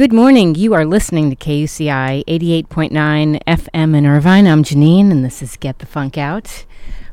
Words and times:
Good 0.00 0.14
morning. 0.14 0.54
You 0.54 0.72
are 0.72 0.86
listening 0.86 1.28
to 1.28 1.36
KUCI 1.36 2.24
88.9 2.24 3.42
FM 3.46 3.94
in 3.94 4.06
Irvine. 4.06 4.46
I'm 4.46 4.64
Janine, 4.64 5.10
and 5.10 5.22
this 5.22 5.42
is 5.42 5.58
Get 5.58 5.78
the 5.78 5.84
Funk 5.84 6.16
Out. 6.16 6.64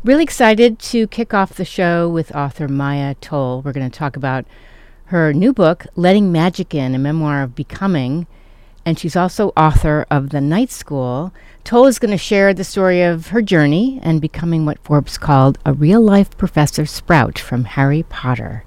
Really 0.06 0.24
excited 0.24 0.80
to 0.80 1.06
kick 1.08 1.34
off 1.34 1.56
the 1.56 1.66
show 1.66 2.08
with 2.08 2.34
author 2.34 2.70
Maia 2.70 3.16
Toll. 3.16 3.62
We're 3.62 3.74
going 3.74 3.92
to 3.92 4.00
talk 4.00 4.16
about 4.16 4.46
her 5.08 5.34
new 5.34 5.52
book, 5.52 5.86
Letting 5.98 6.32
Magic 6.32 6.74
In, 6.74 6.96
a 6.96 6.98
memoir 6.98 7.44
of 7.44 7.56
becoming. 7.56 8.26
And 8.86 8.98
she's 8.98 9.18
also 9.18 9.50
author 9.58 10.06
of 10.10 10.30
The 10.30 10.40
Night 10.40 10.72
School. 10.72 11.34
Toll 11.66 11.88
is 11.88 12.00
going 12.00 12.12
to 12.12 12.18
share 12.18 12.54
the 12.54 12.64
story 12.64 13.04
of 13.04 13.28
her 13.28 13.42
journey 13.42 14.00
and 14.02 14.22
becoming 14.22 14.66
what 14.66 14.80
Forbes 14.80 15.18
called 15.18 15.60
a 15.66 15.74
real 15.74 16.00
life 16.00 16.38
Professor 16.38 16.86
Sprout 16.86 17.38
from 17.38 17.66
Harry 17.66 18.04
Potter. 18.04 18.64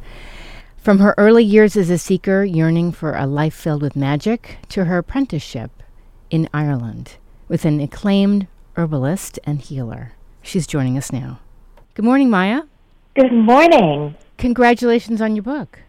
From 0.82 1.00
her 1.00 1.14
early 1.18 1.44
years 1.44 1.76
as 1.76 1.90
a 1.90 1.98
seeker, 1.98 2.42
yearning 2.42 2.92
for 2.92 3.14
a 3.14 3.26
life 3.26 3.52
filled 3.52 3.82
with 3.82 3.94
magic, 3.94 4.56
to 4.70 4.86
her 4.86 4.96
apprenticeship 4.96 5.70
in 6.30 6.48
Ireland 6.54 7.18
with 7.48 7.66
an 7.66 7.80
acclaimed 7.80 8.46
herbalist 8.78 9.38
and 9.44 9.60
healer. 9.60 10.12
She's 10.40 10.66
joining 10.66 10.96
us 10.96 11.12
now. 11.12 11.40
Good 11.92 12.06
morning, 12.06 12.30
Maia. 12.30 12.62
Good 13.14 13.30
morning. 13.30 14.14
Congratulations 14.38 15.20
on 15.20 15.36
your 15.36 15.42
book. 15.42 15.80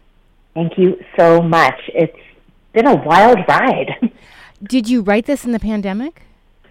Thank 0.52 0.76
you 0.76 1.02
so 1.18 1.40
much. 1.40 1.80
It's 1.94 2.18
been 2.74 2.86
a 2.86 2.94
wild 2.94 3.38
ride. 3.48 4.12
Did 4.62 4.90
you 4.90 5.00
write 5.00 5.24
this 5.24 5.46
in 5.46 5.52
the 5.52 5.58
pandemic? 5.58 6.20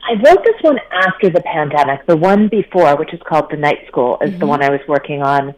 I 0.04 0.14
wrote 0.14 0.46
this 0.46 0.62
one 0.62 0.78
after 0.92 1.32
the 1.32 1.42
pandemic. 1.42 2.06
The 2.06 2.18
one 2.18 2.50
before, 2.50 2.96
which 2.98 3.16
is 3.16 3.20
called 3.28 3.50
The 3.50 3.58
Night 3.58 3.80
School, 3.88 4.20
is 4.22 4.30
mm-hmm. 4.30 4.40
the 4.40 4.46
one 4.46 4.62
I 4.62 4.70
was 4.70 4.82
working 4.88 5.24
on 5.24 5.56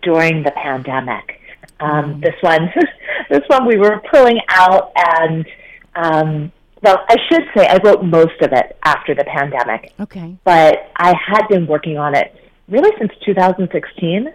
during 0.00 0.42
the 0.42 0.52
pandemic. 0.52 1.38
Um. 1.80 2.20
This 2.20 2.34
one, 2.40 2.72
this 3.30 3.42
one 3.48 3.66
we 3.66 3.76
were 3.76 4.00
pulling 4.10 4.40
out, 4.48 4.92
and 4.96 5.46
um, 5.94 6.52
well, 6.82 6.98
I 7.08 7.16
should 7.28 7.42
say 7.56 7.66
I 7.66 7.78
wrote 7.84 8.04
most 8.04 8.40
of 8.40 8.52
it 8.52 8.78
after 8.84 9.14
the 9.14 9.24
pandemic. 9.24 9.92
Okay. 10.00 10.36
But 10.44 10.90
I 10.96 11.14
had 11.26 11.48
been 11.48 11.66
working 11.66 11.98
on 11.98 12.14
it 12.14 12.34
really 12.68 12.90
since 12.98 13.12
2016. 13.24 14.32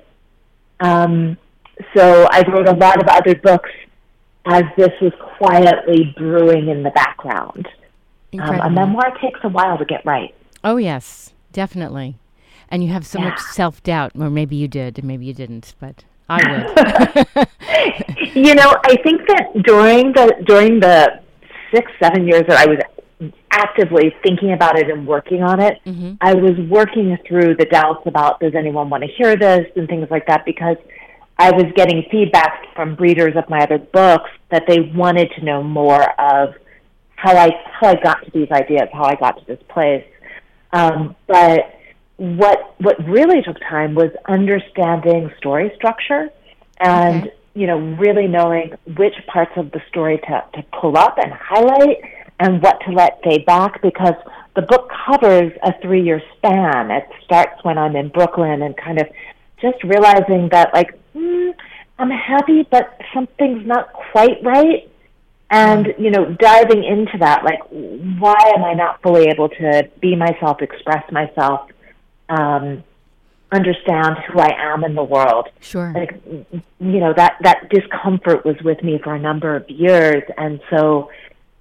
Um, 0.79 1.37
so 1.95 2.27
I 2.29 2.43
wrote 2.49 2.67
a 2.67 2.75
lot 2.75 3.01
of 3.01 3.07
other 3.07 3.35
books 3.35 3.69
as 4.45 4.63
this 4.77 4.91
was 5.01 5.13
quietly 5.37 6.13
brewing 6.17 6.67
in 6.67 6.83
the 6.83 6.91
background. 6.91 7.67
Um, 8.39 8.59
a 8.59 8.69
memoir 8.69 9.15
takes 9.21 9.39
a 9.43 9.49
while 9.49 9.77
to 9.77 9.85
get 9.85 10.05
right. 10.05 10.33
Oh 10.63 10.77
yes, 10.77 11.33
definitely. 11.51 12.17
And 12.69 12.83
you 12.83 12.91
have 12.91 13.05
so 13.05 13.19
yeah. 13.19 13.29
much 13.29 13.39
self 13.39 13.83
doubt, 13.83 14.13
or 14.17 14.29
maybe 14.29 14.55
you 14.55 14.67
did, 14.67 14.97
and 14.97 15.07
maybe 15.07 15.25
you 15.25 15.33
didn't, 15.33 15.75
but 15.79 16.03
I 16.29 16.39
would. 16.51 18.35
you 18.35 18.55
know, 18.55 18.77
I 18.83 18.97
think 19.03 19.27
that 19.27 19.63
during 19.63 20.13
the 20.13 20.35
during 20.45 20.79
the 20.79 21.19
six 21.73 21.91
seven 22.01 22.27
years 22.27 22.43
that 22.47 22.57
I 22.57 22.67
was 22.67 22.79
actively 23.51 24.15
thinking 24.23 24.53
about 24.53 24.77
it 24.77 24.89
and 24.89 25.05
working 25.05 25.43
on 25.43 25.59
it, 25.59 25.79
mm-hmm. 25.85 26.13
I 26.21 26.33
was 26.33 26.57
working 26.69 27.17
through 27.27 27.55
the 27.55 27.65
doubts 27.65 28.05
about 28.05 28.39
does 28.39 28.55
anyone 28.55 28.89
want 28.89 29.03
to 29.03 29.09
hear 29.09 29.35
this 29.35 29.67
and 29.75 29.87
things 29.87 30.07
like 30.09 30.25
that 30.27 30.45
because 30.45 30.77
I 31.37 31.51
was 31.51 31.65
getting 31.75 32.03
feedback 32.11 32.73
from 32.75 32.95
readers 32.95 33.35
of 33.35 33.49
my 33.49 33.59
other 33.59 33.79
books 33.79 34.29
that 34.49 34.63
they 34.67 34.91
wanted 34.95 35.31
to 35.37 35.43
know 35.43 35.63
more 35.63 36.03
of 36.19 36.55
how 37.15 37.35
I 37.35 37.49
how 37.79 37.87
I 37.87 37.95
got 37.95 38.23
to 38.25 38.31
these 38.31 38.51
ideas, 38.51 38.89
how 38.91 39.03
I 39.03 39.15
got 39.15 39.39
to 39.39 39.45
this 39.45 39.61
place. 39.69 40.05
Um, 40.71 41.15
but 41.27 41.79
what 42.17 42.75
what 42.79 42.95
really 43.07 43.41
took 43.41 43.59
time 43.59 43.95
was 43.95 44.11
understanding 44.27 45.31
story 45.37 45.71
structure 45.75 46.29
and 46.79 47.23
okay. 47.23 47.33
you 47.55 47.65
know 47.65 47.77
really 47.77 48.27
knowing 48.27 48.73
which 48.97 49.15
parts 49.27 49.51
of 49.55 49.71
the 49.71 49.81
story 49.89 50.19
to, 50.19 50.43
to 50.53 50.63
pull 50.79 50.97
up 50.97 51.17
and 51.17 51.33
highlight 51.33 51.97
and 52.39 52.61
what 52.61 52.79
to 52.85 52.91
let 52.91 53.19
fade 53.23 53.45
back 53.45 53.81
because 53.81 54.15
the 54.55 54.61
book 54.61 54.91
covers 55.05 55.51
a 55.63 55.73
three 55.81 56.03
year 56.03 56.21
span 56.37 56.91
it 56.91 57.07
starts 57.23 57.63
when 57.63 57.77
i'm 57.77 57.95
in 57.95 58.09
brooklyn 58.09 58.61
and 58.61 58.77
kind 58.77 59.01
of 59.01 59.07
just 59.59 59.83
realizing 59.83 60.49
that 60.51 60.71
like 60.73 60.97
mm, 61.15 61.51
i'm 61.97 62.11
happy 62.11 62.67
but 62.69 62.99
something's 63.11 63.65
not 63.65 63.91
quite 63.91 64.37
right 64.43 64.87
and 65.49 65.87
mm. 65.87 65.99
you 65.99 66.11
know 66.11 66.25
diving 66.39 66.83
into 66.83 67.17
that 67.17 67.43
like 67.43 67.59
why 67.69 68.37
am 68.55 68.63
i 68.63 68.73
not 68.73 69.01
fully 69.01 69.25
able 69.29 69.49
to 69.49 69.89
be 69.99 70.15
myself 70.15 70.61
express 70.61 71.03
myself 71.11 71.69
um, 72.29 72.83
understand 73.51 74.17
who 74.27 74.39
I 74.39 74.51
am 74.73 74.83
in 74.83 74.95
the 74.95 75.03
world. 75.03 75.47
Sure. 75.59 75.93
Like, 75.93 76.19
you 76.79 76.99
know, 76.99 77.13
that, 77.15 77.37
that 77.41 77.69
discomfort 77.69 78.45
was 78.45 78.55
with 78.63 78.83
me 78.83 78.99
for 79.03 79.13
a 79.13 79.19
number 79.19 79.55
of 79.55 79.69
years. 79.69 80.23
And 80.37 80.59
so 80.69 81.11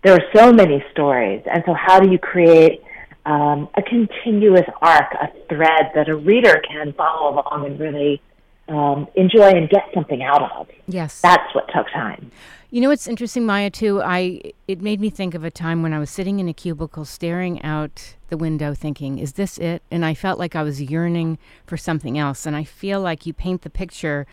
there 0.03 0.15
are 0.15 0.25
so 0.35 0.53
many 0.53 0.85
stories. 0.91 1.43
And 1.53 1.63
so 1.67 1.75
how 1.75 2.01
do 2.01 2.11
you 2.11 2.19
create 2.19 2.83
um, 3.27 3.69
a 3.75 3.83
continuous 3.83 4.67
arc, 4.81 5.13
a 5.15 5.29
thread 5.49 5.93
that 5.95 6.09
a 6.09 6.17
reader 6.17 6.63
can 6.69 6.93
follow 6.95 7.35
along 7.35 7.67
and 7.67 7.79
really 7.79 8.21
um, 8.69 9.07
enjoy 9.15 9.51
and 9.51 9.69
get 9.69 9.91
something 9.95 10.23
out 10.23 10.43
of? 10.43 10.69
Yes. 10.87 11.21
That's 11.21 11.55
what 11.55 11.69
took 11.75 11.89
time. 11.91 12.31
You 12.73 12.81
know 12.81 12.89
what's 12.89 13.07
interesting, 13.07 13.45
Maia? 13.45 13.69
too? 13.69 14.01
I 14.01 14.41
it 14.67 14.81
made 14.81 14.99
me 14.99 15.11
think 15.11 15.35
of 15.35 15.45
a 15.45 15.51
time 15.51 15.83
when 15.83 15.93
I 15.93 15.99
was 15.99 16.09
sitting 16.09 16.41
in 16.41 16.49
a 16.49 16.55
cubicle 16.55 17.05
staring 17.05 17.61
out 17.63 18.17
the 18.31 18.39
window 18.39 18.73
thinking, 18.73 19.19
is 19.19 19.35
this 19.35 19.59
it? 19.59 19.83
And 19.91 20.07
I 20.07 20.15
felt 20.15 20.39
like 20.39 20.57
I 20.57 20.63
was 20.63 20.81
yearning 20.81 21.37
for 21.67 21.77
something 21.77 22.17
else. 22.17 22.47
And 22.47 22.57
I 22.57 22.65
feel 22.65 22.99
like 23.03 23.27
you 23.27 23.35
paint 23.35 23.61
the 23.61 23.69
picture 23.69 24.27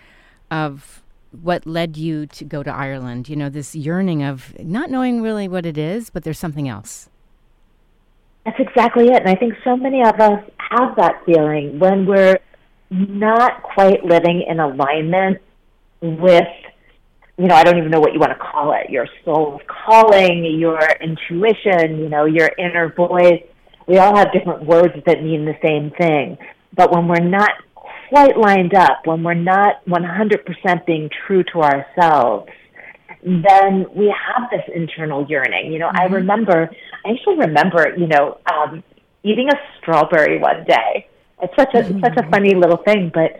of 0.49 1.03
what 1.41 1.67
led 1.67 1.97
you 1.97 2.27
to 2.27 2.45
go 2.45 2.63
to 2.63 2.73
Ireland, 2.73 3.27
you 3.27 3.35
know, 3.35 3.49
this 3.49 3.75
yearning 3.75 4.23
of 4.23 4.57
not 4.57 4.89
knowing 4.89 5.21
really 5.21 5.49
what 5.49 5.65
it 5.65 5.77
is, 5.77 6.09
but 6.09 6.23
there's 6.23 6.39
something 6.39 6.69
else. 6.69 7.09
That's 8.45 8.59
exactly 8.61 9.07
it. 9.07 9.17
And 9.17 9.27
I 9.27 9.35
think 9.35 9.55
so 9.65 9.75
many 9.75 10.01
of 10.01 10.17
us 10.17 10.41
have 10.71 10.95
that 10.95 11.25
feeling 11.25 11.77
when 11.77 12.05
we're 12.05 12.39
not 12.89 13.63
quite 13.63 14.05
living 14.05 14.45
in 14.47 14.61
alignment 14.61 15.39
with 15.99 16.47
you 17.39 17.47
know, 17.47 17.55
I 17.55 17.63
don't 17.63 17.77
even 17.77 17.89
know 17.89 18.01
what 18.01 18.11
you 18.11 18.19
want 18.19 18.33
to 18.33 18.37
call 18.37 18.73
it, 18.73 18.89
your 18.89 19.07
soul's 19.23 19.61
calling, 19.67 20.43
your 20.59 20.77
intuition, 20.99 21.97
you 21.97 22.09
know, 22.09 22.25
your 22.25 22.51
inner 22.57 22.93
voice. 22.93 23.41
We 23.87 23.97
all 23.97 24.15
have 24.17 24.33
different 24.33 24.65
words 24.65 24.93
that 25.05 25.23
mean 25.23 25.45
the 25.45 25.55
same 25.65 25.91
thing. 25.97 26.37
But 26.75 26.91
when 26.91 27.07
we're 27.07 27.25
not 27.25 27.51
quite 28.09 28.37
lined 28.37 28.75
up, 28.75 29.05
when 29.05 29.23
we're 29.23 29.35
not 29.35 29.85
100% 29.85 30.85
being 30.85 31.09
true 31.25 31.43
to 31.53 31.61
ourselves, 31.61 32.49
then 33.23 33.85
we 33.95 34.13
have 34.13 34.49
this 34.51 34.63
internal 34.75 35.25
yearning. 35.29 35.71
You 35.71 35.79
know, 35.79 35.87
mm-hmm. 35.87 36.11
I 36.11 36.13
remember, 36.13 36.69
I 37.05 37.11
actually 37.11 37.37
remember, 37.37 37.95
you 37.97 38.07
know, 38.07 38.37
um, 38.53 38.83
eating 39.23 39.47
a 39.47 39.55
strawberry 39.79 40.39
one 40.39 40.65
day. 40.65 41.07
It's 41.41 41.55
such 41.55 41.73
a 41.73 41.83
mm-hmm. 41.83 42.01
such 42.03 42.17
a 42.17 42.29
funny 42.29 42.53
little 42.53 42.83
thing, 42.83 43.11
but 43.13 43.39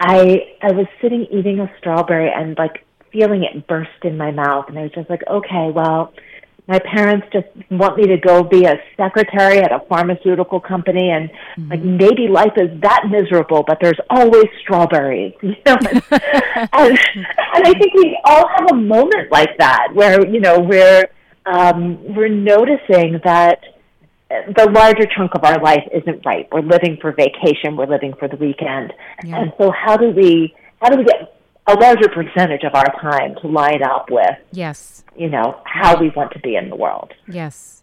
I 0.00 0.54
I 0.60 0.72
was 0.72 0.86
sitting 1.00 1.26
eating 1.32 1.60
a 1.60 1.72
strawberry 1.78 2.30
and 2.30 2.56
like 2.58 2.84
feeling 3.12 3.44
it 3.44 3.66
burst 3.66 4.04
in 4.04 4.16
my 4.16 4.30
mouth. 4.30 4.66
And 4.68 4.78
I 4.78 4.82
was 4.82 4.92
just 4.92 5.10
like, 5.10 5.22
okay, 5.28 5.70
well, 5.74 6.12
my 6.68 6.78
parents 6.80 7.26
just 7.32 7.46
want 7.70 7.96
me 7.96 8.06
to 8.06 8.18
go 8.18 8.44
be 8.44 8.66
a 8.66 8.76
secretary 8.96 9.58
at 9.58 9.72
a 9.72 9.80
pharmaceutical 9.88 10.60
company 10.60 11.10
and 11.10 11.30
mm-hmm. 11.30 11.70
like 11.70 11.82
maybe 11.82 12.28
life 12.28 12.52
is 12.56 12.68
that 12.82 13.04
miserable 13.10 13.64
but 13.66 13.78
there's 13.80 13.98
always 14.10 14.44
strawberries 14.60 15.32
you 15.42 15.56
know 15.66 15.76
and, 15.90 16.02
and, 16.10 16.98
and 16.98 17.64
i 17.64 17.72
think 17.72 17.94
we 17.94 18.16
all 18.24 18.46
have 18.48 18.70
a 18.70 18.76
moment 18.76 19.30
like 19.32 19.56
that 19.58 19.88
where 19.94 20.24
you 20.28 20.40
know 20.40 20.60
we're 20.60 21.06
um 21.46 21.98
we're 22.14 22.28
noticing 22.28 23.18
that 23.24 23.60
the 24.28 24.70
larger 24.70 25.06
chunk 25.16 25.34
of 25.34 25.42
our 25.42 25.60
life 25.62 25.84
isn't 25.92 26.24
right 26.26 26.46
we're 26.52 26.60
living 26.60 26.98
for 27.00 27.12
vacation 27.12 27.76
we're 27.76 27.86
living 27.86 28.12
for 28.18 28.28
the 28.28 28.36
weekend 28.36 28.92
yeah. 29.24 29.40
and 29.40 29.52
so 29.58 29.70
how 29.70 29.96
do 29.96 30.10
we 30.10 30.54
how 30.82 30.90
do 30.90 30.98
we 30.98 31.04
get 31.04 31.37
a 31.68 31.74
larger 31.74 32.08
percentage 32.08 32.64
of 32.64 32.74
our 32.74 32.86
time 33.00 33.34
to 33.42 33.46
line 33.46 33.82
up 33.82 34.10
with 34.10 34.36
yes. 34.52 35.04
you 35.16 35.28
know 35.28 35.60
how 35.64 35.98
we 36.00 36.10
want 36.10 36.32
to 36.32 36.38
be 36.40 36.56
in 36.56 36.70
the 36.70 36.76
world. 36.76 37.12
Yes. 37.28 37.82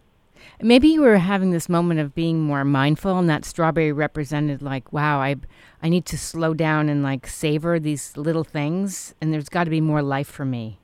Maybe 0.60 0.88
you 0.88 1.02
were 1.02 1.18
having 1.18 1.50
this 1.50 1.68
moment 1.68 2.00
of 2.00 2.14
being 2.14 2.42
more 2.42 2.64
mindful 2.64 3.18
and 3.18 3.28
that 3.28 3.44
strawberry 3.44 3.92
represented 3.92 4.62
like 4.62 4.92
wow 4.92 5.20
i 5.20 5.36
i 5.82 5.88
need 5.88 6.04
to 6.06 6.18
slow 6.18 6.54
down 6.54 6.88
and 6.88 7.02
like 7.02 7.26
savor 7.26 7.78
these 7.78 8.16
little 8.16 8.44
things 8.44 9.14
and 9.20 9.32
there's 9.32 9.48
got 9.48 9.64
to 9.64 9.70
be 9.70 9.80
more 9.80 10.02
life 10.02 10.28
for 10.28 10.44
me. 10.44 10.78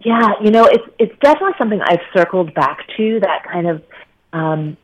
Yeah 0.00 0.30
you 0.42 0.50
know 0.50 0.66
it's 0.66 0.84
it's 0.98 1.18
definitely 1.20 1.54
something 1.58 1.80
i've 1.80 2.04
circled 2.14 2.52
back 2.54 2.78
to 2.96 3.20
that 3.20 3.44
kind 3.50 3.68
of 3.68 3.82
um 4.32 4.76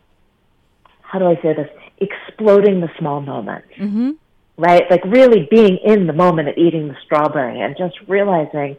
how 1.02 1.18
do 1.18 1.26
i 1.26 1.34
say 1.42 1.52
this? 1.54 1.68
Exploding 2.00 2.80
the 2.80 2.88
small 2.98 3.20
moments 3.20 3.68
mm-hmm 3.76 4.12
right? 4.58 4.82
Like 4.90 5.04
really 5.04 5.48
being 5.50 5.78
in 5.84 6.06
the 6.06 6.12
moment 6.12 6.48
of 6.48 6.58
eating 6.58 6.88
the 6.88 6.96
strawberry 7.04 7.60
and 7.60 7.76
just 7.78 7.94
realizing 8.08 8.76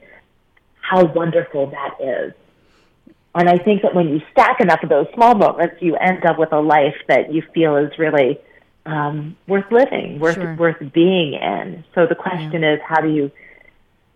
how 0.81 1.05
wonderful 1.05 1.71
that 1.71 1.95
is. 1.99 2.33
And 3.33 3.47
I 3.47 3.57
think 3.57 3.83
that 3.83 3.95
when 3.95 4.09
you 4.09 4.21
stack 4.31 4.59
enough 4.59 4.83
of 4.83 4.89
those 4.89 5.07
small 5.13 5.35
moments, 5.35 5.75
you 5.79 5.95
end 5.95 6.25
up 6.25 6.37
with 6.37 6.51
a 6.51 6.59
life 6.59 6.95
that 7.07 7.33
you 7.33 7.41
feel 7.53 7.77
is 7.77 7.91
really 7.97 8.39
um, 8.85 9.37
worth 9.47 9.71
living, 9.71 10.19
worth 10.19 10.35
sure. 10.35 10.55
worth 10.55 10.79
being 10.93 11.33
in. 11.33 11.85
So 11.95 12.05
the 12.07 12.15
question 12.15 12.63
yeah. 12.63 12.73
is, 12.73 12.79
how 12.85 13.01
do 13.01 13.09
you 13.09 13.31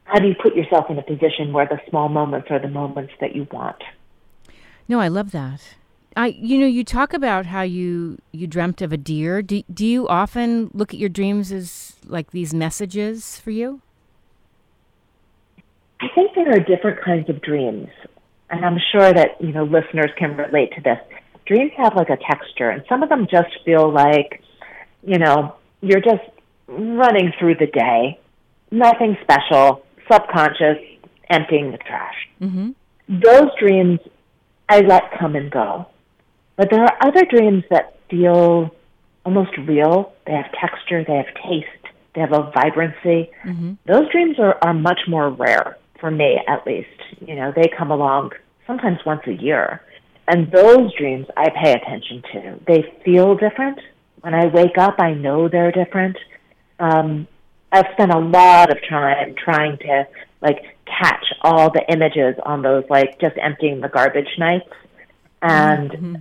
how 0.04 0.20
do 0.20 0.28
you 0.28 0.36
put 0.36 0.56
yourself 0.56 0.90
in 0.90 0.98
a 0.98 1.04
position 1.04 1.54
where 1.54 1.66
the 1.66 1.80
small 1.90 2.10
moments 2.10 2.48
are 2.50 2.60
the 2.60 2.68
moments 2.68 3.14
that 3.22 3.36
you 3.36 3.48
want? 3.52 3.82
No, 4.88 5.00
I 5.00 5.08
love 5.08 5.32
that. 5.32 5.76
I, 6.16 6.28
you 6.28 6.60
know, 6.60 6.68
you 6.68 6.84
talk 6.84 7.14
about 7.14 7.46
how 7.46 7.62
you 7.62 8.20
you 8.32 8.48
dreamt 8.48 8.82
of 8.82 8.92
a 8.92 8.98
deer. 8.98 9.42
Do 9.42 9.64
do 9.74 9.86
you 9.86 10.08
often 10.08 10.70
look 10.74 10.94
at 10.94 11.00
your 11.00 11.10
dreams 11.10 11.52
as 11.52 11.96
like 12.06 12.32
these 12.32 12.54
messages 12.54 13.40
for 13.40 13.52
you? 13.52 13.82
I 16.02 16.08
think 16.14 16.36
there 16.36 16.52
are 16.52 16.60
different 16.60 17.02
kinds 17.02 17.30
of 17.30 17.42
dreams, 17.42 17.88
and 18.50 18.66
I'm 18.66 18.78
sure 18.92 19.14
that 19.14 19.38
you 19.40 19.54
know 19.54 19.64
listeners 19.64 20.12
can 20.18 20.36
relate 20.36 20.74
to 20.76 20.82
this. 20.82 20.98
Dreams 21.46 21.72
have 21.78 21.96
like 21.96 22.10
a 22.10 22.18
texture, 22.18 22.70
and 22.70 22.84
some 22.88 23.04
of 23.04 23.10
them 23.10 23.28
just 23.30 23.50
feel 23.66 23.92
like, 23.92 24.42
you 25.06 25.18
know, 25.18 25.56
you're 25.82 26.02
just 26.02 26.24
running 26.68 27.34
through 27.40 27.56
the 27.56 27.68
day, 27.68 28.20
nothing 28.72 29.18
special, 29.22 29.86
subconscious, 30.12 30.78
emptying 31.30 31.72
the 31.72 31.78
trash. 31.78 32.16
Mm-hmm. 32.42 32.72
Those 33.10 33.50
dreams 33.60 34.00
I 34.70 34.80
let 34.80 35.04
come 35.20 35.36
and 35.36 35.52
go. 35.52 35.88
But 36.56 36.70
there 36.70 36.84
are 36.84 36.98
other 37.02 37.26
dreams 37.26 37.64
that 37.70 37.98
feel 38.10 38.74
almost 39.26 39.58
real. 39.58 40.14
They 40.26 40.34
have 40.34 40.52
texture, 40.52 41.04
they 41.04 41.16
have 41.16 41.34
taste, 41.36 41.96
they 42.14 42.22
have 42.22 42.34
a 42.34 42.52
vibrancy. 42.52 43.32
Mm-hmm. 43.44 43.74
Those 43.86 44.10
dreams 44.12 44.38
are, 44.40 44.58
are 44.62 44.74
much 44.74 45.02
more 45.08 45.30
rare, 45.30 45.78
for 46.00 46.12
me 46.12 46.40
at 46.48 46.66
least. 46.66 46.90
You 47.22 47.36
know, 47.36 47.54
they 47.56 47.70
come 47.76 47.92
along 47.92 48.32
sometimes 48.68 49.00
once 49.06 49.22
a 49.28 49.34
year. 49.34 49.82
And 50.28 50.52
those 50.52 50.94
dreams 50.96 51.28
I 51.36 51.50
pay 51.50 51.74
attention 51.74 52.24
to. 52.34 52.60
They 52.66 52.94
feel 53.04 53.36
different. 53.36 53.80
When 54.22 54.34
I 54.34 54.46
wake 54.46 54.78
up, 54.78 54.96
I 55.00 55.14
know 55.14 55.50
they're 55.50 55.72
different. 55.72 56.18
Um, 56.80 57.28
I've 57.72 57.88
spent 57.94 58.14
a 58.14 58.20
lot 58.20 58.72
of 58.72 58.78
time 58.88 59.36
trying 59.44 59.78
to 59.80 60.08
like 60.42 60.78
catch 60.86 61.26
all 61.42 61.72
the 61.72 61.84
images 61.92 62.36
on 62.46 62.62
those 62.62 62.84
like 62.90 63.20
just 63.20 63.36
emptying 63.42 63.82
the 63.82 63.90
garbage 63.90 64.38
nights 64.38 64.70
and 65.42 65.90
Mm-hmm. 65.92 66.16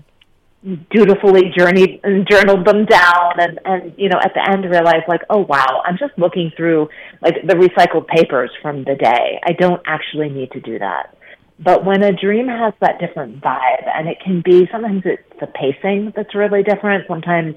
Dutifully 0.90 1.52
journeyed 1.56 2.00
and 2.04 2.26
journaled 2.30 2.64
them 2.64 2.84
down 2.84 3.32
and 3.38 3.58
and 3.64 3.94
you 3.96 4.08
know 4.08 4.18
at 4.22 4.32
the 4.32 4.50
end 4.50 4.64
realized 4.64 5.02
like 5.08 5.22
oh 5.28 5.40
wow 5.40 5.82
i'm 5.84 5.98
just 5.98 6.16
looking 6.16 6.52
through 6.56 6.88
like 7.22 7.34
the 7.46 7.54
recycled 7.54 8.06
papers 8.08 8.50
from 8.60 8.84
the 8.84 8.96
day. 8.96 9.40
I 9.44 9.52
don't 9.52 9.80
actually 9.86 10.28
need 10.28 10.50
to 10.52 10.60
do 10.60 10.78
that. 10.80 11.16
But 11.58 11.84
when 11.84 12.02
a 12.02 12.12
dream 12.12 12.48
has 12.48 12.74
that 12.80 12.98
different 12.98 13.40
vibe 13.40 13.86
and 13.86 14.08
it 14.08 14.18
can 14.20 14.42
be 14.44 14.68
sometimes 14.70 15.02
it's 15.04 15.22
the 15.40 15.46
pacing 15.46 16.12
that's 16.16 16.34
really 16.34 16.62
different. 16.62 17.06
Sometimes 17.06 17.54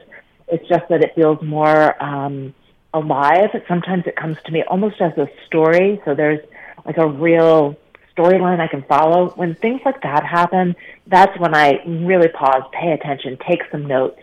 it's 0.48 0.68
just 0.70 0.84
that 0.90 1.04
it 1.04 1.14
feels 1.16 1.42
more 1.42 2.02
um 2.02 2.54
alive. 2.94 3.50
Sometimes 3.68 4.04
it 4.06 4.16
comes 4.16 4.38
to 4.46 4.52
me 4.52 4.64
almost 4.68 5.02
as 5.02 5.18
a 5.18 5.28
story. 5.48 6.00
So 6.06 6.14
there's 6.14 6.40
like 6.86 6.98
a 6.98 7.08
real 7.08 7.76
storyline 8.16 8.60
I 8.60 8.68
can 8.68 8.84
follow. 8.84 9.30
When 9.36 9.56
things 9.56 9.82
like 9.86 10.02
that 10.02 10.26
happen, 10.26 10.76
that's 11.08 11.38
when 11.40 11.56
I 11.56 11.82
really 11.86 12.30
pause, 12.30 12.64
pay 12.72 12.92
attention, 12.92 13.38
take 13.48 13.62
some 13.72 13.86
notes, 13.86 14.20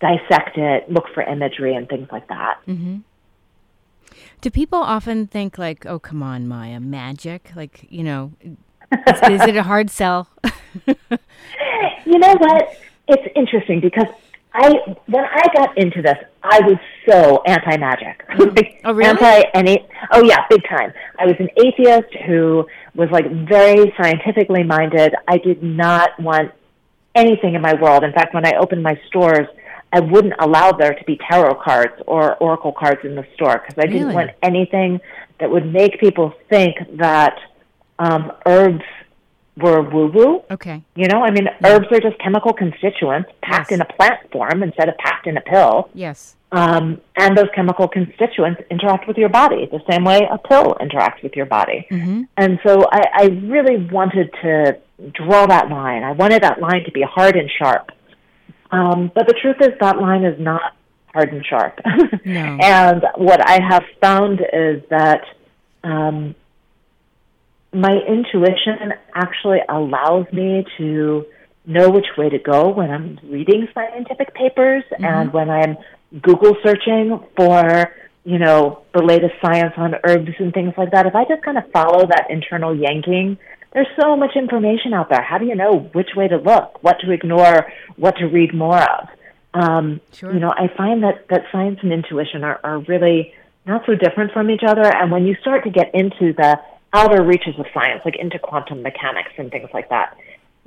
dissect 0.00 0.56
it, 0.56 0.90
look 0.90 1.06
for 1.14 1.22
imagery 1.22 1.74
and 1.74 1.88
things 1.88 2.08
like 2.10 2.28
that. 2.28 2.58
Mm-hmm. 2.66 2.98
Do 4.40 4.50
people 4.50 4.78
often 4.78 5.26
think 5.26 5.58
like, 5.58 5.84
"Oh, 5.84 5.98
come 5.98 6.22
on, 6.22 6.48
Maia, 6.48 6.80
magic"? 6.80 7.52
Like, 7.54 7.86
you 7.90 8.02
know, 8.02 8.32
is, 8.42 9.20
is 9.22 9.42
it 9.42 9.56
a 9.56 9.62
hard 9.62 9.90
sell? 9.90 10.28
you 10.86 12.18
know 12.18 12.34
what? 12.38 12.76
It's 13.08 13.32
interesting 13.36 13.80
because 13.80 14.06
I 14.52 14.70
when 15.06 15.24
I 15.24 15.42
got 15.54 15.78
into 15.78 16.02
this, 16.02 16.16
I 16.42 16.60
was 16.60 16.78
so 17.08 17.42
anti 17.46 17.76
magic. 17.76 18.24
Oh, 18.84 18.92
really? 18.92 19.10
Anti 19.10 19.42
any 19.54 19.86
oh 20.12 20.24
yeah, 20.24 20.46
big 20.48 20.62
time. 20.68 20.92
I 21.18 21.26
was 21.26 21.36
an 21.38 21.48
atheist 21.56 22.14
who 22.26 22.66
was 22.94 23.10
like 23.10 23.30
very 23.48 23.92
scientifically 24.00 24.62
minded. 24.62 25.14
I 25.28 25.38
did 25.38 25.62
not 25.62 26.18
want 26.20 26.52
anything 27.14 27.54
in 27.54 27.62
my 27.62 27.74
world. 27.74 28.04
In 28.04 28.12
fact, 28.12 28.34
when 28.34 28.46
I 28.46 28.54
opened 28.58 28.82
my 28.82 28.98
stores, 29.06 29.46
I 29.92 30.00
wouldn't 30.00 30.34
allow 30.38 30.72
there 30.72 30.94
to 30.94 31.04
be 31.04 31.18
tarot 31.28 31.56
cards 31.56 31.94
or 32.06 32.36
oracle 32.36 32.72
cards 32.72 33.00
in 33.04 33.14
the 33.14 33.26
store 33.34 33.62
because 33.64 33.82
I 33.82 33.86
didn't 33.86 34.14
want 34.14 34.30
anything 34.42 35.00
that 35.38 35.50
would 35.50 35.70
make 35.70 35.98
people 36.00 36.32
think 36.48 36.76
that 36.96 37.38
um, 37.98 38.32
herbs 38.46 38.84
were 39.62 39.82
woo 39.82 40.08
woo. 40.12 40.42
Okay. 40.50 40.82
You 40.94 41.06
know, 41.08 41.22
I 41.22 41.30
mean, 41.30 41.46
herbs 41.64 41.86
are 41.92 42.00
just 42.00 42.18
chemical 42.18 42.52
constituents 42.52 43.30
packed 43.42 43.70
Yes. 43.70 43.76
in 43.76 43.80
a 43.80 43.84
plant 43.84 44.30
form 44.32 44.62
instead 44.62 44.88
of 44.88 44.96
packed 44.98 45.26
in 45.26 45.36
a 45.36 45.40
pill. 45.40 45.90
Yes. 45.94 46.36
Um, 46.52 47.00
and 47.16 47.36
those 47.38 47.46
chemical 47.54 47.86
constituents 47.86 48.60
interact 48.70 49.06
with 49.06 49.16
your 49.16 49.28
body 49.28 49.66
the 49.70 49.80
same 49.88 50.04
way 50.04 50.26
a 50.30 50.36
pill 50.38 50.76
interacts 50.80 51.22
with 51.22 51.36
your 51.36 51.46
body. 51.46 51.86
Mm-hmm. 51.90 52.22
And 52.36 52.58
so 52.66 52.86
I, 52.90 53.02
I 53.14 53.24
really 53.44 53.76
wanted 53.86 54.30
to 54.42 54.78
draw 55.12 55.46
that 55.46 55.68
line. 55.68 56.02
I 56.02 56.12
wanted 56.12 56.42
that 56.42 56.60
line 56.60 56.82
to 56.84 56.90
be 56.90 57.02
hard 57.02 57.36
and 57.36 57.48
sharp. 57.56 57.90
Um, 58.72 59.10
but 59.14 59.26
the 59.28 59.34
truth 59.34 59.56
is, 59.60 59.70
that 59.80 59.98
line 59.98 60.24
is 60.24 60.38
not 60.40 60.74
hard 61.12 61.32
and 61.32 61.44
sharp. 61.44 61.78
No. 62.24 62.58
and 62.60 63.04
what 63.16 63.40
I 63.48 63.60
have 63.68 63.84
found 64.00 64.40
is 64.52 64.82
that 64.90 65.22
um, 65.82 66.34
my 67.72 67.98
intuition 68.08 68.94
actually 69.14 69.60
allows 69.68 70.26
me 70.32 70.64
to 70.78 71.26
know 71.66 71.90
which 71.90 72.06
way 72.18 72.28
to 72.28 72.38
go 72.38 72.68
when 72.68 72.90
I'm 72.90 73.18
reading 73.24 73.68
scientific 73.74 74.34
papers 74.34 74.82
and 74.98 75.32
when 75.32 75.50
I'm 75.50 75.76
Google 76.20 76.56
searching 76.64 77.20
for, 77.36 77.92
you 78.24 78.38
know, 78.38 78.82
the 78.92 79.02
latest 79.02 79.34
science 79.40 79.74
on 79.76 79.94
herbs 80.04 80.32
and 80.38 80.52
things 80.52 80.74
like 80.76 80.90
that. 80.90 81.06
If 81.06 81.14
I 81.14 81.24
just 81.24 81.42
kind 81.42 81.58
of 81.58 81.70
follow 81.70 82.06
that 82.06 82.26
internal 82.28 82.74
yanking, 82.74 83.38
there's 83.72 83.86
so 84.00 84.16
much 84.16 84.34
information 84.34 84.92
out 84.92 85.08
there. 85.10 85.22
How 85.22 85.38
do 85.38 85.46
you 85.46 85.54
know 85.54 85.90
which 85.92 86.10
way 86.16 86.26
to 86.26 86.38
look, 86.38 86.82
what 86.82 86.98
to 87.00 87.12
ignore, 87.12 87.70
what 87.96 88.16
to 88.16 88.26
read 88.26 88.52
more 88.52 88.80
of? 88.80 89.08
Um, 89.54 90.00
Sure. 90.12 90.32
You 90.32 90.40
know, 90.40 90.50
I 90.50 90.68
find 90.76 91.04
that, 91.04 91.28
that 91.28 91.42
science 91.52 91.78
and 91.82 91.92
intuition 91.92 92.42
are, 92.42 92.58
are 92.64 92.80
really 92.80 93.32
not 93.64 93.82
so 93.86 93.94
different 93.94 94.32
from 94.32 94.50
each 94.50 94.62
other. 94.66 94.84
And 94.84 95.12
when 95.12 95.24
you 95.24 95.36
start 95.40 95.64
to 95.64 95.70
get 95.70 95.94
into 95.94 96.32
the 96.32 96.58
outer 96.92 97.22
reaches 97.22 97.58
of 97.58 97.66
science, 97.72 98.02
like 98.04 98.16
into 98.16 98.38
quantum 98.38 98.82
mechanics 98.82 99.30
and 99.38 99.50
things 99.50 99.68
like 99.72 99.88
that, 99.90 100.16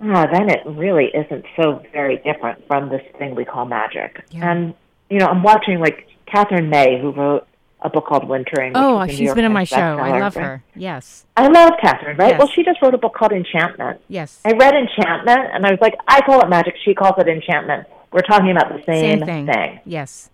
ah, 0.01 0.25
then 0.31 0.49
it 0.49 0.61
really 0.65 1.05
isn't 1.13 1.45
so 1.55 1.83
very 1.91 2.17
different 2.17 2.65
from 2.67 2.89
this 2.89 3.01
thing 3.17 3.35
we 3.35 3.45
call 3.45 3.65
magic. 3.65 4.23
Yeah. 4.31 4.51
And, 4.51 4.73
you 5.09 5.19
know, 5.19 5.27
I'm 5.27 5.43
watching 5.43 5.79
like 5.79 6.07
Katherine 6.25 6.69
May, 6.69 6.99
who 7.01 7.11
wrote 7.11 7.47
a 7.81 7.89
book 7.89 8.05
called 8.07 8.23
Wintering. 8.27 8.71
Oh, 8.75 8.95
was 8.95 9.09
a 9.09 9.11
New 9.11 9.17
she's 9.17 9.33
been 9.33 9.43
on 9.43 9.51
my 9.51 9.65
show. 9.65 9.75
I 9.77 10.17
love 10.19 10.35
her. 10.35 10.63
Yes. 10.73 11.25
I 11.35 11.47
love 11.47 11.73
Catherine, 11.81 12.15
right? 12.15 12.29
Yes. 12.31 12.39
Well, 12.39 12.47
she 12.47 12.63
just 12.63 12.81
wrote 12.81 12.93
a 12.93 12.97
book 12.97 13.13
called 13.13 13.33
Enchantment. 13.33 13.99
Yes. 14.07 14.39
I 14.45 14.53
read 14.53 14.73
Enchantment, 14.73 15.49
and 15.53 15.65
I 15.65 15.71
was 15.71 15.79
like, 15.81 15.95
I 16.07 16.21
call 16.21 16.39
it 16.41 16.47
magic. 16.49 16.75
She 16.85 16.93
calls 16.93 17.15
it 17.17 17.27
enchantment. 17.27 17.87
We're 18.13 18.21
talking 18.21 18.51
about 18.51 18.69
the 18.69 18.81
same, 18.85 19.19
Same 19.19 19.25
thing. 19.25 19.45
thing, 19.47 19.79
Yes. 19.85 20.29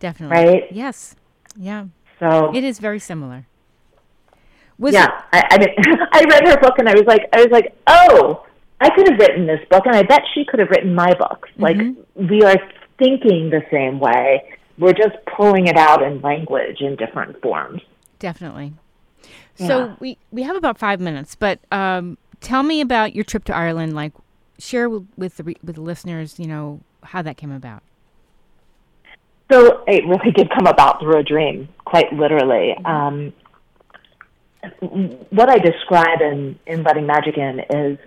Definitely. 0.00 0.36
right? 0.36 0.64
Yes. 0.72 1.16
Yeah. 1.56 1.86
So 2.20 2.54
It 2.54 2.62
is 2.64 2.78
very 2.78 2.98
similar. 2.98 3.46
Was 4.78 4.92
yeah, 4.94 5.22
I, 5.32 5.42
I 5.50 5.58
mean, 5.58 5.68
I 6.12 6.24
read 6.28 6.48
her 6.48 6.60
book, 6.60 6.78
and 6.78 6.88
I 6.88 6.94
was 6.94 7.04
like, 7.06 7.28
I 7.32 7.38
was 7.42 7.50
like, 7.50 7.76
oh, 7.86 8.44
I 8.80 8.90
could 8.90 9.08
have 9.08 9.18
written 9.20 9.46
this 9.46 9.60
book, 9.70 9.86
and 9.86 9.94
I 9.94 10.02
bet 10.02 10.22
she 10.34 10.44
could 10.44 10.58
have 10.60 10.68
written 10.70 10.94
my 10.94 11.14
book. 11.14 11.46
Like 11.56 11.76
Mm-hmm. 11.76 12.28
we 12.28 12.42
are 12.42 12.56
thinking 12.98 13.50
the 13.50 13.62
same 13.70 14.00
way. 14.00 14.42
We're 14.78 14.92
just 14.92 15.16
pulling 15.36 15.68
it 15.68 15.76
out 15.76 16.02
in 16.02 16.20
language 16.20 16.80
in 16.80 16.96
different 16.96 17.40
forms. 17.40 17.80
Definitely. 18.18 18.72
So 19.56 19.96
we 20.00 20.18
we 20.32 20.42
have 20.42 20.56
about 20.56 20.78
five 20.78 21.00
minutes, 21.00 21.36
but 21.36 21.60
um, 21.70 22.18
tell 22.40 22.64
me 22.64 22.80
about 22.80 23.14
your 23.14 23.22
trip 23.24 23.44
to 23.44 23.54
Ireland. 23.54 23.94
Like, 23.94 24.12
share 24.58 24.88
with, 24.88 25.06
with 25.16 25.36
the 25.36 25.44
re- 25.44 25.56
with 25.62 25.76
the 25.76 25.80
listeners, 25.82 26.40
you 26.40 26.48
know, 26.48 26.80
how 27.04 27.22
that 27.22 27.36
came 27.36 27.52
about. 27.52 27.84
So 29.52 29.84
it 29.86 30.04
really 30.06 30.32
did 30.32 30.50
come 30.50 30.66
about 30.66 31.00
through 31.00 31.18
a 31.18 31.22
dream, 31.22 31.68
quite 31.84 32.12
literally. 32.12 32.74
Um, 32.84 33.32
what 35.30 35.48
I 35.48 35.58
describe 35.58 36.20
in, 36.20 36.58
in 36.66 36.82
Letting 36.82 37.06
Magic 37.06 37.36
In 37.36 37.60
is 37.60 37.98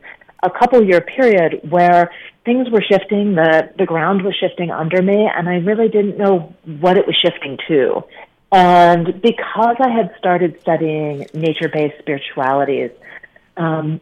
a 0.43 0.49
couple 0.49 0.83
year 0.83 1.01
period 1.01 1.69
where 1.69 2.11
things 2.45 2.69
were 2.69 2.81
shifting, 2.81 3.35
the, 3.35 3.71
the 3.77 3.85
ground 3.85 4.23
was 4.23 4.35
shifting 4.35 4.71
under 4.71 5.01
me, 5.01 5.27
and 5.27 5.49
I 5.49 5.55
really 5.55 5.89
didn't 5.89 6.17
know 6.17 6.55
what 6.79 6.97
it 6.97 7.05
was 7.05 7.15
shifting 7.15 7.57
to. 7.67 8.03
And 8.51 9.21
because 9.21 9.75
I 9.79 9.89
had 9.89 10.15
started 10.17 10.59
studying 10.61 11.27
nature 11.33 11.69
based 11.69 11.99
spiritualities, 11.99 12.91
um, 13.57 13.99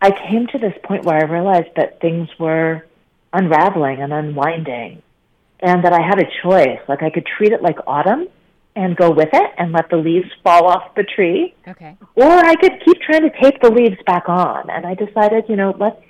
I 0.00 0.10
came 0.10 0.46
to 0.48 0.58
this 0.58 0.74
point 0.82 1.04
where 1.04 1.16
I 1.16 1.24
realized 1.24 1.74
that 1.76 2.00
things 2.00 2.28
were 2.38 2.84
unraveling 3.32 4.00
and 4.00 4.12
unwinding 4.12 5.02
and 5.60 5.84
that 5.84 5.92
I 5.92 6.00
had 6.00 6.18
a 6.18 6.28
choice. 6.42 6.80
Like 6.88 7.02
I 7.02 7.10
could 7.10 7.26
treat 7.26 7.52
it 7.52 7.62
like 7.62 7.78
autumn 7.86 8.28
and 8.76 8.94
go 8.94 9.10
with 9.10 9.30
it 9.32 9.50
and 9.58 9.72
let 9.72 9.88
the 9.90 9.96
leaves 9.96 10.30
fall 10.44 10.66
off 10.68 10.94
the 10.94 11.02
tree, 11.02 11.54
Okay. 11.66 11.96
or 12.14 12.30
I 12.30 12.54
could 12.56 12.74
keep 12.84 13.00
trying 13.00 13.22
to 13.22 13.30
tape 13.42 13.60
the 13.62 13.70
leaves 13.70 13.96
back 14.06 14.28
on. 14.28 14.70
And 14.70 14.86
I 14.86 14.94
decided, 14.94 15.44
you 15.48 15.56
know, 15.56 15.74
let's 15.78 16.00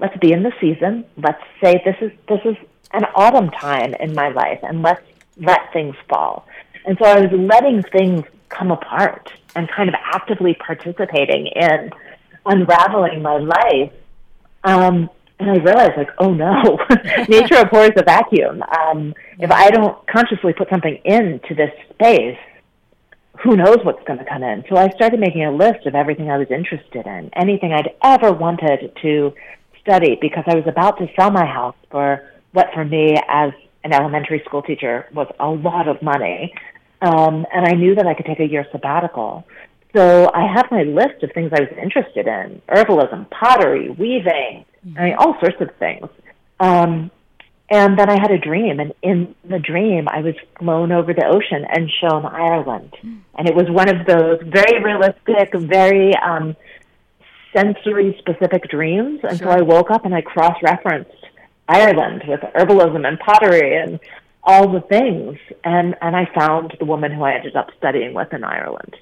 let's 0.00 0.16
be 0.18 0.32
in 0.32 0.42
the 0.42 0.52
season. 0.60 1.04
Let's 1.16 1.42
say 1.62 1.80
this 1.84 1.96
is 2.00 2.10
this 2.28 2.40
is 2.44 2.56
an 2.92 3.04
autumn 3.14 3.50
time 3.50 3.94
in 4.00 4.14
my 4.14 4.28
life, 4.30 4.58
and 4.62 4.82
let's 4.82 5.02
let 5.36 5.72
things 5.72 5.94
fall. 6.08 6.46
And 6.86 6.96
so 7.00 7.04
I 7.08 7.20
was 7.20 7.30
letting 7.32 7.82
things 7.82 8.24
come 8.48 8.70
apart 8.70 9.30
and 9.54 9.68
kind 9.68 9.88
of 9.90 9.94
actively 10.14 10.54
participating 10.54 11.48
in 11.48 11.90
unraveling 12.46 13.20
my 13.20 13.36
life. 13.36 13.92
Um, 14.64 15.10
and 15.38 15.50
I 15.50 15.54
realized, 15.54 15.92
like, 15.96 16.10
oh 16.18 16.32
no, 16.34 16.78
nature 17.28 17.56
abhors 17.56 17.92
a 17.96 18.02
vacuum. 18.02 18.62
Um, 18.62 19.14
if 19.38 19.50
I 19.50 19.70
don't 19.70 20.04
consciously 20.08 20.52
put 20.52 20.68
something 20.68 20.98
into 21.04 21.54
this 21.54 21.70
space, 21.90 22.38
who 23.44 23.56
knows 23.56 23.78
what's 23.84 24.02
going 24.04 24.18
to 24.18 24.24
come 24.24 24.42
in? 24.42 24.64
So 24.68 24.76
I 24.76 24.88
started 24.90 25.20
making 25.20 25.44
a 25.44 25.52
list 25.52 25.86
of 25.86 25.94
everything 25.94 26.30
I 26.30 26.38
was 26.38 26.48
interested 26.50 27.06
in, 27.06 27.30
anything 27.34 27.72
I'd 27.72 27.94
ever 28.02 28.32
wanted 28.32 28.92
to 29.02 29.32
study, 29.80 30.18
because 30.20 30.44
I 30.48 30.56
was 30.56 30.64
about 30.66 30.98
to 30.98 31.06
sell 31.18 31.30
my 31.30 31.46
house 31.46 31.76
for 31.90 32.28
what, 32.52 32.68
for 32.74 32.84
me, 32.84 33.14
as 33.28 33.52
an 33.84 33.92
elementary 33.92 34.42
school 34.44 34.62
teacher, 34.62 35.06
was 35.14 35.28
a 35.38 35.48
lot 35.48 35.86
of 35.86 36.02
money. 36.02 36.52
Um, 37.00 37.46
and 37.54 37.64
I 37.64 37.74
knew 37.74 37.94
that 37.94 38.06
I 38.06 38.14
could 38.14 38.26
take 38.26 38.40
a 38.40 38.46
year 38.46 38.66
sabbatical. 38.72 39.46
So 39.94 40.30
I 40.34 40.52
had 40.52 40.66
my 40.72 40.82
list 40.82 41.22
of 41.22 41.30
things 41.32 41.52
I 41.54 41.60
was 41.60 41.70
interested 41.80 42.26
in 42.26 42.60
herbalism, 42.68 43.30
pottery, 43.30 43.88
weaving, 43.90 44.64
I 44.96 45.04
mean, 45.04 45.14
all 45.18 45.38
sorts 45.40 45.60
of 45.60 45.74
things. 45.76 46.08
Um, 46.60 47.10
and 47.70 47.98
then 47.98 48.08
I 48.08 48.18
had 48.18 48.30
a 48.30 48.38
dream, 48.38 48.80
and 48.80 48.94
in 49.02 49.34
the 49.44 49.58
dream, 49.58 50.08
I 50.08 50.20
was 50.20 50.34
flown 50.58 50.90
over 50.90 51.12
the 51.12 51.26
ocean 51.26 51.66
and 51.68 51.90
shown 52.00 52.24
Ireland. 52.24 52.94
And 53.02 53.46
it 53.46 53.54
was 53.54 53.68
one 53.68 53.90
of 53.90 54.06
those 54.06 54.40
very 54.42 54.82
realistic, 54.82 55.52
very 55.52 56.16
um, 56.16 56.56
sensory 57.52 58.16
specific 58.18 58.70
dreams. 58.70 59.20
And 59.22 59.38
sure. 59.38 59.48
so 59.48 59.58
I 59.58 59.60
woke 59.60 59.90
up 59.90 60.06
and 60.06 60.14
I 60.14 60.22
cross 60.22 60.56
referenced 60.62 61.10
Ireland 61.68 62.22
with 62.26 62.40
herbalism 62.40 63.06
and 63.06 63.18
pottery 63.18 63.76
and 63.76 64.00
all 64.42 64.72
the 64.72 64.80
things. 64.80 65.38
And, 65.62 65.94
and 66.00 66.16
I 66.16 66.24
found 66.34 66.74
the 66.78 66.86
woman 66.86 67.12
who 67.12 67.22
I 67.22 67.34
ended 67.34 67.54
up 67.54 67.68
studying 67.76 68.14
with 68.14 68.32
in 68.32 68.44
Ireland. 68.44 68.96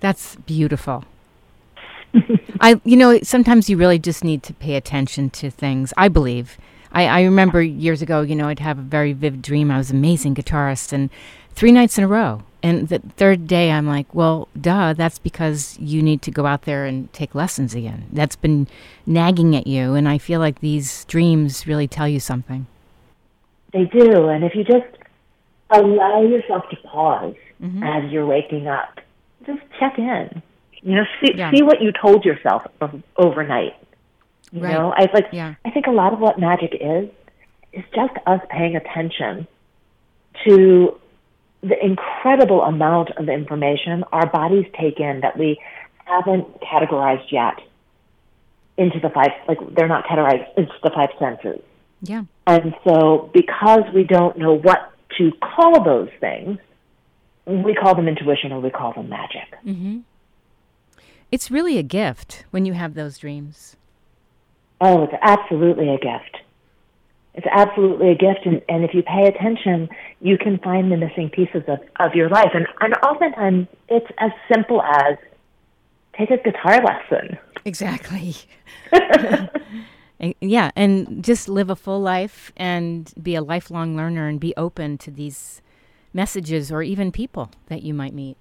That's 0.00 0.36
beautiful. 0.36 1.04
I, 2.60 2.80
you 2.84 2.96
know, 2.96 3.18
sometimes 3.22 3.70
you 3.70 3.76
really 3.76 3.98
just 3.98 4.22
need 4.22 4.42
to 4.44 4.54
pay 4.54 4.76
attention 4.76 5.30
to 5.30 5.50
things. 5.50 5.92
I 5.96 6.08
believe. 6.08 6.58
I, 6.92 7.06
I 7.06 7.22
remember 7.22 7.62
years 7.62 8.02
ago, 8.02 8.22
you 8.22 8.34
know, 8.34 8.48
I'd 8.48 8.58
have 8.58 8.78
a 8.78 8.82
very 8.82 9.12
vivid 9.12 9.42
dream. 9.42 9.70
I 9.70 9.78
was 9.78 9.90
an 9.90 9.96
amazing 9.96 10.34
guitarist, 10.34 10.92
and 10.92 11.08
three 11.50 11.72
nights 11.72 11.98
in 11.98 12.04
a 12.04 12.08
row. 12.08 12.42
And 12.62 12.88
the 12.88 12.98
third 12.98 13.46
day, 13.46 13.70
I'm 13.70 13.86
like, 13.86 14.14
well, 14.14 14.48
duh, 14.60 14.92
that's 14.92 15.18
because 15.18 15.78
you 15.78 16.02
need 16.02 16.20
to 16.22 16.30
go 16.30 16.44
out 16.44 16.62
there 16.62 16.84
and 16.84 17.10
take 17.12 17.34
lessons 17.34 17.74
again. 17.74 18.04
That's 18.12 18.36
been 18.36 18.68
nagging 19.06 19.56
at 19.56 19.66
you. 19.66 19.94
And 19.94 20.06
I 20.06 20.18
feel 20.18 20.40
like 20.40 20.60
these 20.60 21.06
dreams 21.06 21.66
really 21.66 21.88
tell 21.88 22.06
you 22.06 22.20
something. 22.20 22.66
They 23.72 23.84
do. 23.84 24.28
And 24.28 24.44
if 24.44 24.54
you 24.54 24.64
just 24.64 24.86
allow 25.70 26.22
yourself 26.22 26.68
to 26.70 26.76
pause 26.76 27.34
mm-hmm. 27.62 27.82
as 27.82 28.10
you're 28.10 28.26
waking 28.26 28.66
up, 28.66 29.00
just 29.46 29.60
check 29.78 29.98
in. 29.98 30.42
You 30.82 30.96
know, 30.96 31.04
see, 31.20 31.34
yeah. 31.36 31.50
see 31.50 31.62
what 31.62 31.82
you 31.82 31.92
told 31.92 32.24
yourself 32.24 32.62
overnight. 33.16 33.74
You 34.52 34.62
right. 34.62 34.72
know, 34.72 34.92
I 34.96 35.08
like. 35.12 35.26
Yeah. 35.32 35.54
I 35.64 35.70
think 35.70 35.86
a 35.86 35.92
lot 35.92 36.12
of 36.12 36.18
what 36.18 36.38
magic 36.38 36.74
is 36.74 37.08
is 37.72 37.84
just 37.94 38.14
us 38.26 38.40
paying 38.50 38.76
attention 38.76 39.46
to 40.46 40.98
the 41.62 41.84
incredible 41.84 42.62
amount 42.62 43.10
of 43.16 43.28
information 43.28 44.02
our 44.12 44.26
bodies 44.26 44.64
take 44.78 44.98
in 44.98 45.20
that 45.20 45.38
we 45.38 45.60
haven't 46.06 46.60
categorized 46.60 47.30
yet 47.30 47.60
into 48.76 48.98
the 48.98 49.10
five. 49.10 49.30
Like 49.46 49.58
they're 49.74 49.88
not 49.88 50.04
categorized 50.06 50.46
into 50.56 50.72
the 50.82 50.90
five 50.90 51.10
senses. 51.18 51.62
Yeah. 52.02 52.24
And 52.46 52.74
so, 52.84 53.30
because 53.34 53.82
we 53.94 54.04
don't 54.04 54.38
know 54.38 54.56
what 54.56 54.92
to 55.18 55.32
call 55.32 55.84
those 55.84 56.08
things, 56.18 56.58
we 57.46 57.74
call 57.74 57.94
them 57.94 58.08
intuition 58.08 58.52
or 58.52 58.60
we 58.60 58.70
call 58.70 58.92
them 58.94 59.08
magic. 59.08 59.54
Mm-hmm. 59.64 59.98
It's 61.30 61.50
really 61.50 61.78
a 61.78 61.82
gift 61.82 62.44
when 62.50 62.64
you 62.66 62.72
have 62.72 62.94
those 62.94 63.18
dreams. 63.18 63.76
Oh, 64.80 65.04
it's 65.04 65.14
absolutely 65.22 65.88
a 65.88 65.98
gift. 65.98 66.38
It's 67.34 67.46
absolutely 67.52 68.10
a 68.10 68.16
gift, 68.16 68.40
and, 68.44 68.60
and 68.68 68.84
if 68.84 68.92
you 68.92 69.02
pay 69.02 69.28
attention, 69.28 69.88
you 70.20 70.36
can 70.36 70.58
find 70.58 70.90
the 70.90 70.96
missing 70.96 71.30
pieces 71.30 71.62
of, 71.68 71.78
of 72.00 72.14
your 72.14 72.28
life. 72.28 72.50
And, 72.54 72.66
and 72.80 72.94
oftentimes, 73.04 73.68
it's 73.88 74.10
as 74.18 74.32
simple 74.52 74.82
as 74.82 75.16
take 76.18 76.30
a 76.30 76.38
guitar 76.38 76.82
lesson. 76.82 77.38
Exactly. 77.64 78.34
yeah, 80.40 80.70
and 80.74 81.24
just 81.24 81.48
live 81.48 81.70
a 81.70 81.76
full 81.76 82.00
life 82.00 82.52
and 82.56 83.12
be 83.22 83.36
a 83.36 83.42
lifelong 83.42 83.96
learner 83.96 84.26
and 84.26 84.40
be 84.40 84.52
open 84.56 84.98
to 84.98 85.10
these 85.10 85.62
messages 86.12 86.72
or 86.72 86.82
even 86.82 87.12
people 87.12 87.50
that 87.66 87.82
you 87.82 87.94
might 87.94 88.12
meet. 88.12 88.36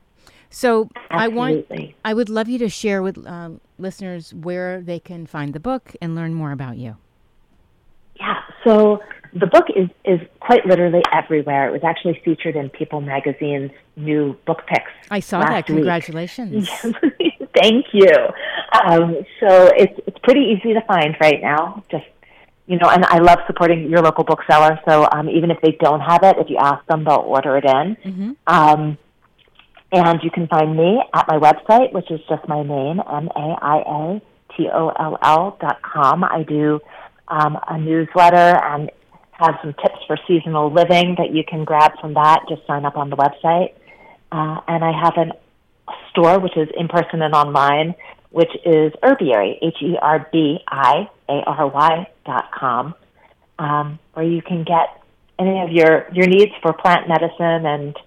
So 0.49 0.89
Absolutely. 1.09 1.09
I 1.11 1.27
want 1.27 1.95
I 2.05 2.13
would 2.13 2.29
love 2.29 2.49
you 2.49 2.57
to 2.59 2.69
share 2.69 3.01
with 3.01 3.25
um, 3.27 3.61
listeners 3.77 4.33
where 4.33 4.81
they 4.81 4.99
can 4.99 5.25
find 5.25 5.53
the 5.53 5.59
book 5.59 5.95
and 6.01 6.15
learn 6.15 6.33
more 6.33 6.51
about 6.51 6.77
you. 6.77 6.97
Yeah, 8.19 8.41
so 8.63 8.99
the 9.33 9.47
book 9.47 9.65
is 9.75 9.89
is 10.05 10.19
quite 10.39 10.65
literally 10.65 11.03
everywhere. 11.13 11.67
It 11.67 11.71
was 11.71 11.83
actually 11.83 12.19
featured 12.25 12.55
in 12.55 12.69
People 12.69 13.01
Magazine's 13.01 13.71
new 13.95 14.35
book 14.45 14.61
picks. 14.67 14.91
I 15.11 15.19
saw 15.19 15.41
that. 15.41 15.67
Congratulations! 15.67 16.69
Thank 17.55 17.85
you. 17.93 18.11
Um, 18.85 19.17
so 19.39 19.71
it's 19.75 19.99
it's 20.07 20.17
pretty 20.23 20.41
easy 20.41 20.73
to 20.73 20.81
find 20.81 21.15
right 21.21 21.41
now. 21.41 21.83
Just 21.91 22.05
you 22.65 22.77
know, 22.77 22.89
and 22.89 23.05
I 23.05 23.19
love 23.19 23.39
supporting 23.47 23.89
your 23.89 24.01
local 24.01 24.23
bookseller. 24.23 24.79
So 24.87 25.07
um, 25.11 25.29
even 25.29 25.51
if 25.51 25.59
they 25.61 25.77
don't 25.79 26.01
have 26.01 26.23
it, 26.23 26.37
if 26.37 26.49
you 26.49 26.57
ask 26.57 26.85
them, 26.87 27.03
they'll 27.03 27.17
order 27.17 27.57
it 27.57 27.65
in. 27.65 27.97
Mm-hmm. 28.05 28.31
Um, 28.47 28.97
and 29.91 30.19
you 30.23 30.29
can 30.31 30.47
find 30.47 30.77
me 30.77 31.01
at 31.13 31.27
my 31.27 31.37
website, 31.37 31.91
which 31.93 32.11
is 32.11 32.19
just 32.29 32.47
my 32.47 32.61
name, 32.61 33.01
M-A-I-A-T-O-L-L 33.11 34.17
dot 35.59 35.81
com. 35.81 36.23
I 36.23 36.43
do 36.43 36.79
um, 37.27 37.57
a 37.67 37.77
newsletter 37.79 38.59
and 38.63 38.91
have 39.31 39.55
some 39.61 39.73
tips 39.73 39.97
for 40.05 40.17
seasonal 40.27 40.71
living 40.71 41.15
that 41.17 41.33
you 41.33 41.43
can 41.47 41.63
grab 41.63 41.99
from 41.99 42.13
that. 42.13 42.41
Just 42.47 42.67
sign 42.67 42.85
up 42.85 42.97
on 42.97 43.09
the 43.09 43.17
website. 43.17 43.73
Uh, 44.31 44.61
and 44.67 44.83
I 44.83 44.91
have 44.91 45.17
a 45.17 45.31
store, 46.11 46.39
which 46.39 46.55
is 46.55 46.69
in 46.77 46.87
person 46.87 47.23
and 47.23 47.33
online, 47.33 47.95
which 48.29 48.51
is 48.65 48.93
Herbiary, 49.01 49.57
H-E-R-B-I-A-R-Y 49.61 49.97
dot 52.25 52.51
com, 52.51 52.93
um, 53.57 53.97
where 54.13 54.25
you 54.25 54.43
can 54.43 54.63
get 54.63 55.01
any 55.39 55.61
of 55.61 55.71
your, 55.71 56.07
your 56.13 56.27
needs 56.27 56.51
for 56.61 56.73
plant 56.73 57.07
medicine 57.07 57.65
and 57.65 57.97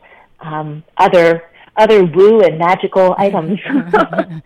um, 0.41 0.85
other 0.97 1.43
other 1.76 2.05
woo 2.05 2.41
and 2.41 2.59
magical 2.59 3.14
items. 3.19 3.61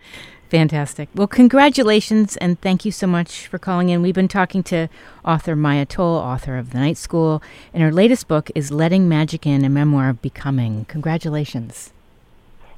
Fantastic. 0.49 1.09
Well, 1.13 1.27
congratulations 1.27 2.37
and 2.37 2.59
thank 2.61 2.85
you 2.85 2.91
so 2.91 3.05
much 3.05 3.47
for 3.47 3.57
calling 3.57 3.89
in. 3.89 4.01
We've 4.01 4.15
been 4.15 4.29
talking 4.29 4.63
to 4.63 4.87
author 5.25 5.57
Maia 5.57 5.85
Toll, 5.85 6.15
author 6.15 6.57
of 6.57 6.71
The 6.71 6.79
Night 6.79 6.95
School, 6.97 7.43
and 7.73 7.83
her 7.83 7.91
latest 7.91 8.29
book 8.29 8.49
is 8.55 8.71
Letting 8.71 9.09
Magic 9.09 9.45
In, 9.45 9.65
a 9.65 9.69
memoir 9.69 10.07
of 10.09 10.21
becoming. 10.21 10.85
Congratulations. 10.85 11.91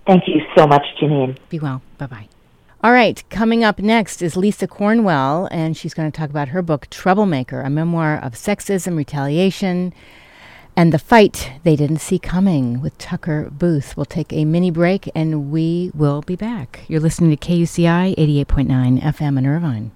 Thank 0.07 0.27
you 0.27 0.41
so 0.57 0.65
much, 0.65 0.83
Janine. 0.99 1.37
Be 1.49 1.59
well. 1.59 1.83
Bye 1.99 2.07
bye. 2.07 2.27
All 2.81 2.93
right, 2.93 3.21
coming 3.29 3.63
up 3.63 3.77
next 3.77 4.21
is 4.21 4.37
Lisa 4.37 4.65
Cornwell, 4.65 5.49
and 5.51 5.75
she's 5.75 5.93
going 5.93 6.09
to 6.09 6.17
talk 6.17 6.29
about 6.29 6.47
her 6.47 6.61
book, 6.61 6.87
Troublemaker, 6.89 7.61
a 7.61 7.69
memoir 7.69 8.17
of 8.17 8.33
sexism, 8.33 8.95
retaliation, 8.95 9.93
and 10.75 10.93
the 10.93 10.99
fight 10.99 11.53
they 11.63 11.75
didn't 11.75 11.99
see 11.99 12.19
coming 12.19 12.81
with 12.81 12.97
Tucker 12.97 13.49
Booth. 13.51 13.95
We'll 13.97 14.05
take 14.05 14.31
a 14.33 14.45
mini 14.45 14.71
break 14.71 15.09
and 15.13 15.51
we 15.51 15.91
will 15.93 16.21
be 16.21 16.35
back. 16.35 16.81
You're 16.87 16.99
listening 16.99 17.35
to 17.35 17.37
KUCI 17.37 18.15
88.9 18.17 19.01
FM 19.01 19.37
in 19.37 19.45
Irvine. 19.45 19.91